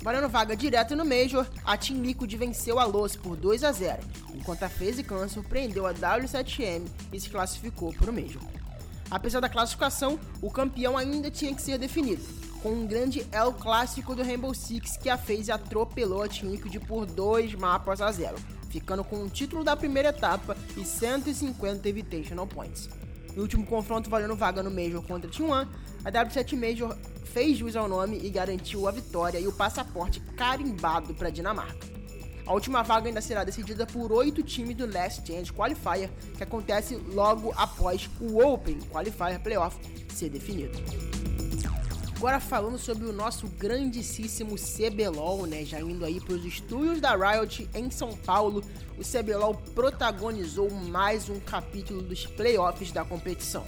Valendo 0.00 0.28
vaga 0.28 0.56
direto 0.56 0.94
no 0.94 1.04
Major, 1.04 1.44
a 1.64 1.76
Team 1.76 2.02
Liquid 2.02 2.32
venceu 2.36 2.78
a 2.78 2.84
Los 2.84 3.16
por 3.16 3.36
2 3.36 3.64
a 3.64 3.72
0, 3.72 4.00
enquanto 4.32 4.62
a 4.62 4.68
FaZe 4.68 5.02
Clan 5.02 5.26
surpreendeu 5.26 5.88
a 5.88 5.92
W7M 5.92 6.86
e 7.12 7.20
se 7.20 7.28
classificou 7.28 7.92
para 7.92 8.12
o 8.12 8.14
Major. 8.14 8.40
Apesar 9.10 9.40
da 9.40 9.48
classificação, 9.48 10.20
o 10.40 10.52
campeão 10.52 10.96
ainda 10.96 11.32
tinha 11.32 11.52
que 11.52 11.62
ser 11.62 11.78
definido, 11.78 12.22
com 12.62 12.70
um 12.70 12.86
grande 12.86 13.26
El 13.32 13.52
Clássico 13.54 14.14
do 14.14 14.22
Rainbow 14.22 14.54
Six 14.54 14.96
que 14.98 15.10
a 15.10 15.18
FaZe 15.18 15.50
atropelou 15.50 16.22
a 16.22 16.28
Team 16.28 16.52
Liquid 16.52 16.78
por 16.86 17.06
2 17.06 17.56
mapas 17.56 18.00
a 18.00 18.12
0, 18.12 18.36
ficando 18.68 19.04
com 19.04 19.22
o 19.22 19.28
título 19.28 19.64
da 19.64 19.76
primeira 19.76 20.10
etapa 20.10 20.56
e 20.76 20.84
150 20.84 21.88
Invitational 21.88 22.46
Points. 22.46 22.88
No 23.34 23.42
último 23.42 23.64
confronto 23.66 24.10
valendo 24.10 24.34
vaga 24.34 24.62
no 24.62 24.70
Major 24.70 25.02
contra 25.02 25.30
T1, 25.30 25.68
a 26.04 26.10
W7 26.12 26.56
Major 26.56 26.96
fez 27.32 27.58
jus 27.58 27.76
ao 27.76 27.88
nome 27.88 28.18
e 28.22 28.30
garantiu 28.30 28.88
a 28.88 28.90
vitória 28.90 29.38
e 29.38 29.46
o 29.46 29.52
passaporte 29.52 30.20
carimbado 30.36 31.14
para 31.14 31.28
a 31.28 31.30
Dinamarca. 31.30 31.86
A 32.46 32.52
última 32.54 32.82
vaga 32.82 33.08
ainda 33.08 33.20
será 33.20 33.44
decidida 33.44 33.86
por 33.86 34.10
oito 34.10 34.42
times 34.42 34.74
do 34.74 34.90
Last 34.90 35.22
Chance 35.26 35.52
Qualifier, 35.52 36.10
que 36.36 36.42
acontece 36.42 36.96
logo 37.12 37.52
após 37.54 38.08
o 38.20 38.42
Open 38.42 38.80
Qualifier 38.90 39.38
Playoff 39.40 39.78
ser 40.14 40.30
definido. 40.30 40.72
Agora 42.18 42.40
falando 42.40 42.76
sobre 42.78 43.06
o 43.06 43.12
nosso 43.12 43.46
grandíssimo 43.46 44.56
CBLOL, 44.56 45.46
né? 45.46 45.64
Já 45.64 45.80
indo 45.80 46.04
aí 46.04 46.20
para 46.20 46.34
os 46.34 46.44
estúdios 46.44 47.00
da 47.00 47.14
Riot 47.14 47.70
em 47.72 47.88
São 47.92 48.16
Paulo, 48.16 48.64
o 48.98 49.02
CBLOL 49.04 49.54
protagonizou 49.72 50.68
mais 50.68 51.28
um 51.28 51.38
capítulo 51.38 52.02
dos 52.02 52.26
playoffs 52.26 52.90
da 52.90 53.04
competição. 53.04 53.64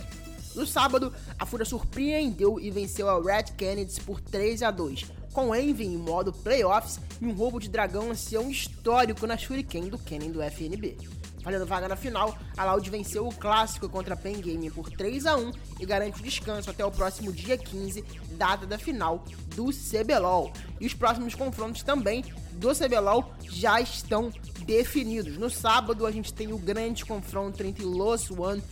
No 0.52 0.66
sábado, 0.66 1.14
a 1.38 1.46
Fúria 1.46 1.64
surpreendeu 1.64 2.58
e 2.58 2.72
venceu 2.72 3.08
a 3.08 3.22
Red 3.22 3.52
Kennedy 3.56 4.00
por 4.00 4.20
3 4.20 4.64
a 4.64 4.72
2, 4.72 5.06
com 5.32 5.54
Envy 5.54 5.84
em 5.84 5.96
modo 5.96 6.32
playoffs 6.32 6.98
e 7.20 7.26
um 7.26 7.32
roubo 7.32 7.60
de 7.60 7.68
dragão 7.68 8.10
ancião 8.10 8.50
histórico 8.50 9.28
na 9.28 9.36
Shuriken 9.36 9.88
do 9.88 9.96
Kennen 9.96 10.32
do 10.32 10.42
FNB. 10.42 11.19
Valendo 11.42 11.66
vaga 11.66 11.88
na 11.88 11.96
final, 11.96 12.36
a 12.56 12.64
Loud 12.64 12.88
venceu 12.90 13.26
o 13.26 13.34
clássico 13.34 13.88
contra 13.88 14.14
a 14.14 14.16
Pen 14.16 14.40
Game 14.40 14.70
por 14.70 14.90
3 14.90 15.26
a 15.26 15.36
1 15.36 15.52
e 15.80 15.86
garante 15.86 16.22
descanso 16.22 16.70
até 16.70 16.84
o 16.84 16.90
próximo 16.90 17.32
dia 17.32 17.56
15, 17.56 18.04
data 18.32 18.66
da 18.66 18.78
final 18.78 19.24
do 19.54 19.70
CBLOL. 19.70 20.52
E 20.78 20.86
os 20.86 20.94
próximos 20.94 21.34
confrontos 21.34 21.82
também 21.82 22.24
do 22.52 22.74
CBLOL 22.74 23.32
já 23.42 23.80
estão 23.80 24.30
definidos. 24.66 25.38
No 25.38 25.50
sábado 25.50 26.06
a 26.06 26.10
gente 26.10 26.32
tem 26.32 26.52
o 26.52 26.58
grande 26.58 27.04
confronto 27.04 27.62
entre 27.62 27.84
Los 27.84 28.30
One 28.30 28.62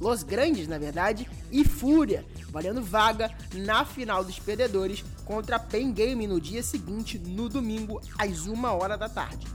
Los 0.00 0.22
Grandes, 0.22 0.68
na 0.68 0.78
verdade, 0.78 1.28
e 1.50 1.64
Fúria, 1.64 2.24
valendo 2.50 2.82
vaga 2.82 3.30
na 3.52 3.84
final 3.84 4.24
dos 4.24 4.38
perdedores 4.38 5.04
contra 5.24 5.56
a 5.56 5.58
Pen 5.58 5.92
Game 5.92 6.26
no 6.26 6.40
dia 6.40 6.62
seguinte, 6.62 7.18
no 7.18 7.48
domingo, 7.48 8.00
às 8.16 8.46
1 8.46 8.64
hora 8.64 8.96
da 8.96 9.08
tarde. 9.08 9.46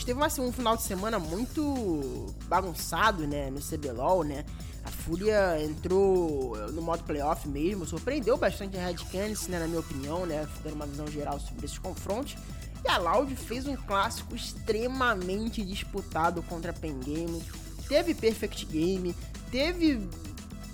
Gente 0.00 0.06
teve 0.06 0.24
assim, 0.24 0.40
um 0.40 0.50
final 0.50 0.78
de 0.78 0.82
semana 0.82 1.18
muito 1.18 2.34
bagunçado, 2.46 3.26
né, 3.26 3.50
no 3.50 3.60
CBLOL, 3.60 4.24
né? 4.24 4.46
A 4.82 4.90
Fúria 4.90 5.62
entrou 5.62 6.56
no 6.72 6.80
modo 6.80 7.04
playoff 7.04 7.46
mesmo, 7.46 7.84
surpreendeu 7.84 8.38
bastante 8.38 8.78
a 8.78 8.86
Red 8.86 8.94
Canids, 9.12 9.46
né, 9.46 9.58
na 9.58 9.66
minha 9.66 9.80
opinião, 9.80 10.24
né, 10.24 10.48
dando 10.64 10.72
uma 10.72 10.86
visão 10.86 11.06
geral 11.06 11.38
sobre 11.38 11.66
esses 11.66 11.76
confrontos. 11.76 12.34
E 12.82 12.88
a 12.88 12.96
Loud 12.96 13.36
fez 13.36 13.66
um 13.66 13.76
clássico 13.76 14.34
extremamente 14.34 15.62
disputado 15.62 16.42
contra 16.44 16.70
a 16.70 16.74
Pen 16.74 16.98
Game 17.00 17.42
teve 17.90 18.14
Perfect 18.14 18.66
Game, 18.66 19.16
teve 19.50 20.08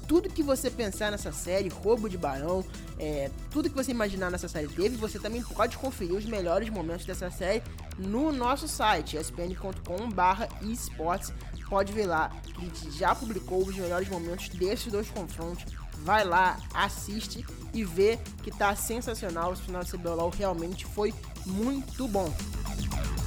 tudo 0.07 0.29
que 0.29 0.43
você 0.43 0.71
pensar 0.71 1.11
nessa 1.11 1.33
série, 1.33 1.71
roubo 1.71 2.11
de 2.11 2.19
barão, 2.19 2.63
é, 2.99 3.31
tudo 3.51 3.71
que 3.71 3.75
você 3.75 3.91
imaginar 3.91 4.31
nessa 4.31 4.49
série 4.49 4.69
teve, 4.69 4.97
você 4.97 5.19
também 5.19 5.43
pode 5.43 5.79
conferir 5.79 6.15
os 6.15 6.27
melhores 6.27 6.69
momentos 6.69 7.07
dessa 7.07 7.31
série 7.31 7.63
no 7.99 8.33
nosso 8.33 8.69
site, 8.69 9.17
espn.com.br 9.17 10.71
esports. 10.71 11.33
Pode 11.69 11.93
ver 11.93 12.07
lá 12.07 12.31
que 12.43 12.57
a 12.57 12.61
gente 12.61 12.91
já 12.93 13.15
publicou 13.15 13.67
os 13.67 13.75
melhores 13.75 14.09
momentos 14.09 14.49
desses 14.51 14.93
dois 14.93 15.11
confrontos. 15.11 15.65
Vai 16.05 16.25
lá, 16.25 16.59
assiste 16.73 17.45
e 17.75 17.83
vê 17.85 18.19
que 18.43 18.51
tá 18.51 18.77
sensacional. 18.77 19.53
O 19.53 19.57
final 19.57 19.83
do 19.83 19.91
CBLOL 19.91 20.31
realmente 20.31 20.87
foi 20.87 21.13
muito 21.45 22.07
bom 22.07 22.33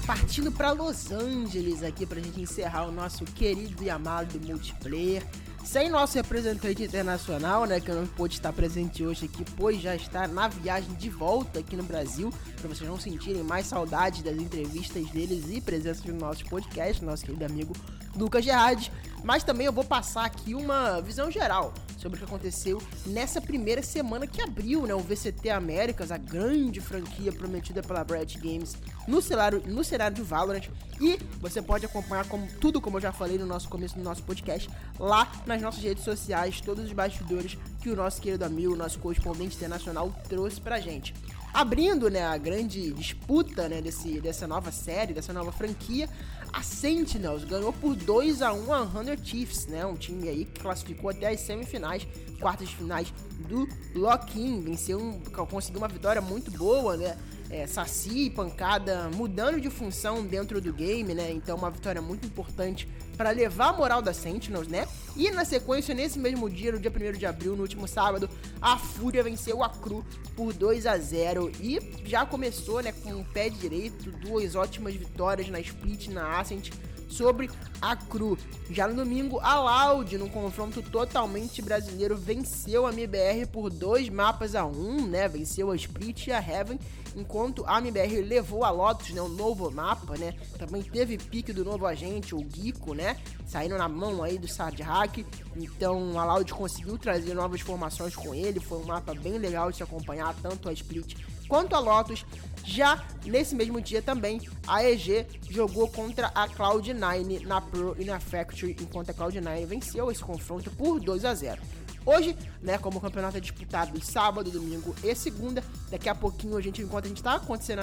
partindo 0.09 0.51
para 0.51 0.71
Los 0.71 1.11
Angeles 1.11 1.83
aqui 1.83 2.03
para 2.03 2.17
a 2.17 2.21
gente 2.23 2.41
encerrar 2.41 2.87
o 2.87 2.91
nosso 2.91 3.23
querido 3.25 3.83
e 3.83 3.91
amado 3.91 4.41
multiplayer. 4.43 5.23
Sem 5.63 5.89
nosso 5.89 6.15
representante 6.15 6.83
internacional, 6.83 7.65
né, 7.65 7.79
que 7.79 7.91
não 7.91 8.07
pôde 8.07 8.35
estar 8.35 8.51
presente 8.51 9.05
hoje 9.05 9.25
aqui, 9.25 9.45
pois 9.55 9.79
já 9.79 9.95
está 9.95 10.27
na 10.27 10.47
viagem 10.47 10.93
de 10.95 11.09
volta 11.09 11.59
aqui 11.59 11.75
no 11.75 11.83
Brasil, 11.83 12.33
para 12.59 12.69
vocês 12.69 12.89
não 12.89 12.99
sentirem 12.99 13.43
mais 13.43 13.67
saudade 13.67 14.23
das 14.23 14.35
entrevistas 14.35 15.07
deles 15.11 15.45
e 15.49 15.61
presença 15.61 16.01
no 16.07 16.17
nosso 16.17 16.45
podcast, 16.45 17.03
nosso 17.03 17.25
querido 17.25 17.45
amigo 17.45 17.75
Lucas 18.15 18.43
Gerardi. 18.43 18.91
Mas 19.23 19.43
também 19.43 19.65
eu 19.65 19.73
vou 19.73 19.83
passar 19.83 20.25
aqui 20.25 20.55
uma 20.55 21.01
visão 21.01 21.29
geral 21.29 21.73
sobre 21.97 22.15
o 22.15 22.19
que 22.19 22.25
aconteceu 22.25 22.81
nessa 23.05 23.41
primeira 23.41 23.83
semana 23.83 24.25
que 24.25 24.41
abriu, 24.41 24.85
né, 24.85 24.93
o 24.93 24.99
VCT 24.99 25.49
Américas, 25.49 26.11
a 26.11 26.17
grande 26.17 26.79
franquia 26.79 27.31
prometida 27.31 27.83
pela 27.83 28.03
Riot 28.03 28.37
Games 28.39 28.77
no 29.07 29.21
cenário, 29.21 29.61
no 29.65 29.83
cenário 29.83 30.15
de 30.15 30.21
Valorant. 30.21 30.69
E 31.01 31.19
você 31.41 31.61
pode 31.61 31.85
acompanhar 31.85 32.25
como, 32.27 32.47
tudo 32.61 32.79
como 32.79 32.97
eu 32.97 33.01
já 33.01 33.11
falei 33.11 33.37
no 33.37 33.45
nosso 33.45 33.67
começo 33.67 33.95
do 33.95 34.03
nosso 34.03 34.23
podcast, 34.23 34.69
lá 34.97 35.29
nas 35.45 35.61
nossas 35.61 35.83
redes 35.83 36.03
sociais, 36.03 36.61
todos 36.61 36.85
os 36.85 36.93
bastidores 36.93 37.57
que 37.81 37.89
o 37.89 37.95
nosso 37.95 38.21
querido 38.21 38.45
amigo, 38.45 38.75
nosso 38.75 38.99
correspondente 38.99 39.55
internacional 39.57 40.13
trouxe 40.29 40.61
pra 40.61 40.79
gente. 40.79 41.13
Abrindo 41.53 42.09
né, 42.09 42.23
a 42.23 42.37
grande 42.37 42.93
disputa 42.93 43.67
né, 43.67 43.81
desse, 43.81 44.21
dessa 44.21 44.47
nova 44.47 44.71
série, 44.71 45.13
dessa 45.13 45.33
nova 45.33 45.51
franquia, 45.51 46.07
a 46.51 46.63
Sentinels 46.63 47.43
ganhou 47.43 47.71
por 47.73 47.95
2 47.95 48.41
a 48.41 48.53
1 48.53 48.73
a 48.73 48.87
100 48.87 49.25
Chiefs, 49.25 49.67
né, 49.67 49.85
um 49.85 49.95
time 49.95 50.27
aí 50.27 50.45
que 50.45 50.59
classificou 50.59 51.09
até 51.09 51.29
as 51.29 51.41
semifinais, 51.41 52.07
quartas 52.39 52.69
de 52.69 52.75
finais 52.75 53.13
do 53.47 53.67
Lock-in, 53.95 54.61
venceu, 54.61 54.99
um, 54.99 55.19
conseguiu 55.45 55.79
uma 55.79 55.87
vitória 55.87 56.21
muito 56.21 56.51
boa, 56.51 56.97
né, 56.97 57.17
é, 57.49 57.65
saci 57.65 58.25
e 58.25 58.29
pancada 58.29 59.09
mudando 59.15 59.59
de 59.59 59.69
função 59.69 60.23
dentro 60.23 60.61
do 60.61 60.71
game, 60.71 61.13
né? 61.13 61.31
Então 61.31 61.57
uma 61.57 61.71
vitória 61.71 62.01
muito 62.01 62.25
importante 62.25 62.87
para 63.17 63.31
levar 63.31 63.69
a 63.69 63.73
moral 63.73 64.01
da 64.01 64.13
Sentinels, 64.13 64.67
né? 64.67 64.87
E 65.15 65.29
na 65.31 65.43
sequência, 65.43 65.93
nesse 65.93 66.19
mesmo 66.19 66.49
dia, 66.49 66.71
no 66.71 66.79
dia 66.79 66.91
1 66.91 67.17
de 67.17 67.25
abril, 67.25 67.55
no 67.55 67.63
último 67.63 67.87
sábado, 67.87 68.29
a 68.61 68.77
Fúria 68.77 69.23
venceu 69.23 69.63
a 69.63 69.69
Cru 69.69 70.05
por 70.35 70.53
2 70.53 70.85
a 70.85 70.97
0 70.97 71.51
e 71.59 71.79
já 72.05 72.25
começou, 72.25 72.81
né, 72.81 72.91
com 72.91 73.13
o 73.13 73.25
pé 73.25 73.49
direito, 73.49 74.11
duas 74.11 74.55
ótimas 74.55 74.95
vitórias 74.95 75.49
na 75.49 75.59
Split, 75.59 76.07
na 76.07 76.39
Ascent 76.39 76.71
sobre 77.09 77.49
a 77.81 77.95
Cru. 77.95 78.37
Já 78.69 78.87
no 78.87 78.95
domingo, 78.95 79.39
a 79.39 79.59
Loud, 79.59 80.17
num 80.17 80.29
confronto 80.29 80.81
totalmente 80.81 81.61
brasileiro, 81.61 82.15
venceu 82.15 82.85
a 82.85 82.93
MBR 82.93 83.47
por 83.51 83.69
dois 83.69 84.09
mapas 84.09 84.55
a 84.55 84.65
um, 84.65 85.07
né? 85.07 85.27
Venceu 85.27 85.71
a 85.71 85.75
Split 85.75 86.27
e 86.27 86.31
a 86.31 86.39
Heaven, 86.39 86.79
enquanto 87.15 87.65
a 87.65 87.79
MBR 87.79 88.21
levou 88.21 88.63
a 88.63 88.69
Lotus, 88.69 89.09
né? 89.09 89.21
Um 89.21 89.29
novo 89.29 89.71
mapa, 89.71 90.17
né? 90.17 90.35
Também 90.57 90.83
teve 90.83 91.17
pique 91.17 91.51
do 91.51 91.65
novo 91.65 91.85
agente, 91.87 92.35
o 92.35 92.45
Geeko, 92.47 92.93
né? 92.93 93.17
Saindo 93.47 93.77
na 93.77 93.89
mão 93.89 94.21
aí 94.21 94.37
do 94.37 94.47
Sad 94.47 94.81
Hack. 94.83 95.25
Então 95.55 96.19
a 96.19 96.25
Loud 96.25 96.53
conseguiu 96.53 96.97
trazer 96.97 97.33
novas 97.33 97.61
formações 97.61 98.15
com 98.15 98.35
ele. 98.35 98.59
Foi 98.59 98.77
um 98.77 98.85
mapa 98.85 99.15
bem 99.15 99.37
legal 99.37 99.71
de 99.71 99.77
se 99.77 99.83
acompanhar, 99.83 100.35
tanto 100.41 100.69
a 100.69 100.73
Split 100.73 101.15
quanto 101.49 101.75
a 101.75 101.79
Lotus. 101.79 102.25
Já 102.63 103.03
nesse 103.25 103.55
mesmo 103.55 103.81
dia 103.81 104.01
também, 104.01 104.39
a 104.67 104.83
EG 104.83 105.25
jogou 105.49 105.89
contra 105.89 106.27
a 106.27 106.47
Cloud9 106.47 107.41
na 107.41 107.59
Pro 107.59 107.95
e 107.97 108.05
na 108.05 108.19
Factory, 108.19 108.77
enquanto 108.79 109.09
a 109.09 109.13
Cloud9 109.13 109.65
venceu 109.65 110.11
esse 110.11 110.23
confronto 110.23 110.69
por 110.71 110.99
2 110.99 111.25
a 111.25 111.33
0. 111.33 111.59
Hoje, 112.05 112.37
né, 112.61 112.77
como 112.77 112.97
o 112.97 113.01
campeonato 113.01 113.37
é 113.37 113.39
disputado 113.39 114.03
sábado, 114.03 114.49
domingo 114.49 114.95
e 115.03 115.13
segunda, 115.15 115.63
daqui 115.89 116.07
a 116.07 116.15
pouquinho 116.15 116.55
a 116.57 116.61
gente, 116.61 116.81
enquanto 116.81 117.05
a 117.05 117.07
gente 117.07 117.21
tá 117.21 117.35
acontecendo, 117.35 117.81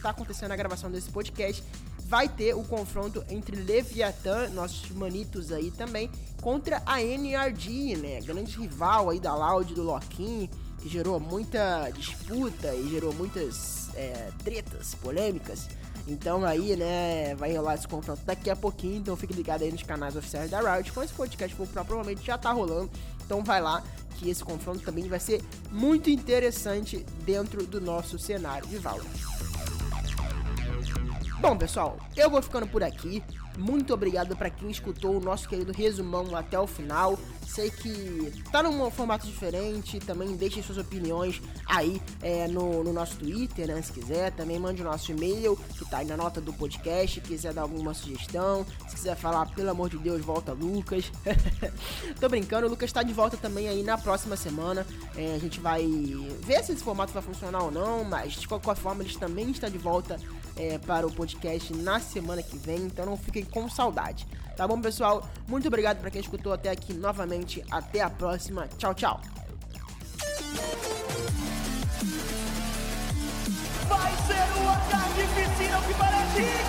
tá 0.00 0.10
acontecendo 0.10 0.52
a 0.52 0.56
gravação 0.56 0.90
desse 0.90 1.10
podcast, 1.10 1.62
vai 1.98 2.28
ter 2.28 2.54
o 2.54 2.62
confronto 2.64 3.24
entre 3.28 3.56
Leviathan, 3.56 4.50
nossos 4.50 4.90
manitos 4.90 5.52
aí 5.52 5.70
também, 5.70 6.10
contra 6.40 6.82
a 6.86 7.02
NRG, 7.02 7.96
né, 7.96 8.20
grande 8.20 8.56
rival 8.56 9.10
aí 9.10 9.20
da 9.20 9.34
Loud, 9.34 9.74
do 9.74 9.82
Loquin, 9.82 10.48
que 10.80 10.88
gerou 10.88 11.18
muita 11.18 11.90
disputa 11.90 12.74
e 12.74 12.88
gerou 12.88 13.12
muitas 13.14 13.88
é, 13.94 14.30
tretas, 14.44 14.94
polêmicas. 14.94 15.68
Então 16.06 16.44
aí, 16.44 16.74
né, 16.74 17.34
vai 17.34 17.54
rolar 17.54 17.74
esse 17.74 17.86
confronto 17.86 18.22
daqui 18.24 18.48
a 18.48 18.56
pouquinho, 18.56 18.96
então 18.96 19.14
fique 19.16 19.34
ligado 19.34 19.62
aí 19.62 19.70
nos 19.70 19.82
canais 19.82 20.16
oficiais 20.16 20.50
da 20.50 20.60
Riot. 20.60 20.90
Quando 20.92 21.06
esse 21.06 21.14
podcast 21.14 21.54
for 21.54 21.66
provavelmente 21.66 22.24
já 22.24 22.38
tá 22.38 22.50
rolando, 22.50 22.90
então 23.24 23.44
vai 23.44 23.60
lá 23.60 23.82
que 24.16 24.30
esse 24.30 24.42
confronto 24.42 24.80
também 24.80 25.06
vai 25.08 25.20
ser 25.20 25.42
muito 25.70 26.10
interessante 26.10 27.04
dentro 27.24 27.66
do 27.66 27.80
nosso 27.80 28.18
cenário 28.18 28.66
de 28.66 28.78
Valorant. 28.78 29.06
Bom, 31.40 31.56
pessoal, 31.56 31.98
eu 32.16 32.28
vou 32.28 32.42
ficando 32.42 32.66
por 32.66 32.82
aqui. 32.82 33.22
Muito 33.58 33.92
obrigado 33.92 34.36
para 34.36 34.48
quem 34.50 34.70
escutou 34.70 35.16
o 35.16 35.20
nosso 35.20 35.48
querido 35.48 35.72
resumão 35.72 36.36
até 36.36 36.58
o 36.58 36.66
final. 36.66 37.18
Sei 37.44 37.70
que 37.70 38.32
tá 38.52 38.62
num 38.62 38.88
formato 38.88 39.26
diferente, 39.26 39.98
também 39.98 40.36
deixem 40.36 40.62
suas 40.62 40.78
opiniões 40.78 41.42
aí 41.66 42.00
é, 42.22 42.46
no, 42.46 42.84
no, 42.84 42.92
nosso 42.92 43.16
Twitter, 43.16 43.66
né? 43.66 43.82
Se 43.82 43.92
quiser, 43.92 44.30
também 44.32 44.60
mande 44.60 44.80
o 44.80 44.84
nosso 44.84 45.10
e-mail, 45.10 45.56
que 45.76 45.84
tá 45.86 45.98
aí 45.98 46.06
na 46.06 46.16
nota 46.16 46.40
do 46.40 46.52
podcast, 46.52 47.20
quiser 47.20 47.52
dar 47.52 47.62
alguma 47.62 47.94
sugestão, 47.94 48.64
se 48.86 48.94
quiser 48.94 49.16
falar, 49.16 49.46
pelo 49.54 49.70
amor 49.70 49.90
de 49.90 49.98
Deus, 49.98 50.24
volta 50.24 50.52
Lucas. 50.52 51.10
Tô 52.20 52.28
brincando, 52.28 52.68
o 52.68 52.70
Lucas 52.70 52.92
tá 52.92 53.02
de 53.02 53.12
volta 53.12 53.36
também 53.36 53.66
aí 53.66 53.82
na 53.82 53.98
próxima 53.98 54.36
semana. 54.36 54.86
É, 55.18 55.34
a 55.34 55.38
gente 55.38 55.58
vai 55.58 55.84
ver 56.46 56.62
se 56.62 56.70
esse 56.70 56.84
formato 56.84 57.12
vai 57.12 57.20
funcionar 57.20 57.64
ou 57.64 57.72
não, 57.72 58.04
mas 58.04 58.34
de 58.34 58.46
qualquer 58.46 58.76
forma 58.76 59.02
eles 59.02 59.16
também 59.16 59.50
estão 59.50 59.68
de 59.68 59.76
volta 59.76 60.16
é, 60.56 60.78
para 60.78 61.04
o 61.04 61.10
podcast 61.10 61.74
na 61.74 61.98
semana 61.98 62.40
que 62.40 62.56
vem, 62.56 62.82
então 62.82 63.04
não 63.04 63.16
fiquem 63.16 63.44
com 63.44 63.68
saudade. 63.68 64.28
Tá 64.56 64.66
bom, 64.66 64.80
pessoal? 64.80 65.28
Muito 65.48 65.66
obrigado 65.66 65.98
para 66.00 66.08
quem 66.08 66.20
escutou 66.20 66.52
até 66.52 66.70
aqui 66.70 66.94
novamente. 66.94 67.64
Até 67.68 68.00
a 68.00 68.08
próxima. 68.08 68.68
Tchau, 68.78 68.94
tchau. 68.94 69.20
Vai 73.88 74.12
ser 74.26 74.48
que 75.86 75.94
parece. 75.94 76.67